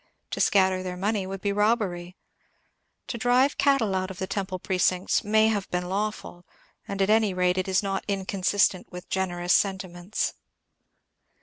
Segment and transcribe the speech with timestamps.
[0.31, 2.17] To scatter their money would be robbery.
[3.05, 6.43] To drive cattle out of the temple precincts may have been lawful,
[6.87, 10.33] and at any rate it is not inconsistent with generous sentiments.